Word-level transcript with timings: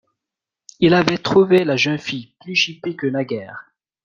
Il 0.79 0.95
avait 0.95 1.19
trouvé 1.19 1.63
la 1.63 1.75
jeune 1.75 1.99
fille 1.99 2.33
plus 2.39 2.55
chipie 2.55 2.95
que 2.95 3.05
naguère. 3.05 3.71